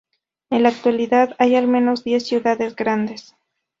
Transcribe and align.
En 0.49 0.63
la 0.63 0.69
actualidad 0.69 1.35
hay 1.37 1.53
al 1.53 1.67
menos 1.67 2.03
diez 2.03 2.25
ciudades 2.27 2.75
grandes. 2.75 3.35